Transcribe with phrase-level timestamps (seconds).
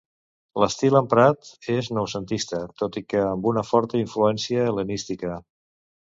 [0.61, 5.37] L'estil emprat és noucentista, tot i que amb una forta influència hel·lenística.